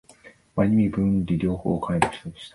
[0.55, 2.49] まれにみる文理両方をかねた人でした